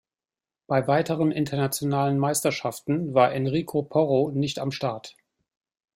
Bei 0.65 0.87
weiteren 0.87 1.31
internationalen 1.31 2.17
Meisterschaften 2.17 3.13
war 3.13 3.31
Enrico 3.33 3.83
Porro 3.83 4.31
nicht 4.31 4.57
am 4.57 4.71
Start. 4.71 5.15